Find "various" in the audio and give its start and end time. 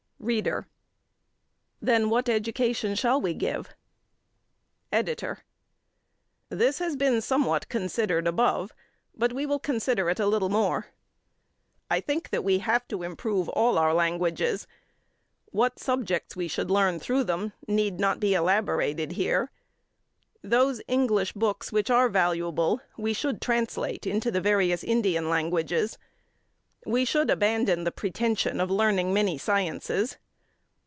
24.39-24.83